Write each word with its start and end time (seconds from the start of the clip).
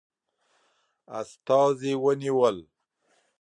استازي 1.19 1.91
ونیول. 2.03 2.57